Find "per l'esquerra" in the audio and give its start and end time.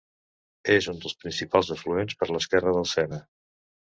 2.21-2.75